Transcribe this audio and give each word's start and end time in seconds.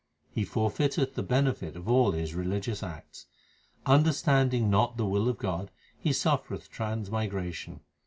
He 0.31 0.45
forfeiteth 0.45 1.13
the 1.13 1.21
benefit 1.21 1.75
of 1.75 1.87
all 1.87 2.11
his 2.13 2.33
religious 2.33 2.81
acts. 2.81 3.27
Understanding 3.85 4.67
not 4.67 4.97
the 4.97 5.05
will 5.05 5.29
of 5.29 5.37
God, 5.37 5.69
he 5.95 6.11
suffereth 6.11 6.71
trans 6.71 7.11
migration. 7.11 7.81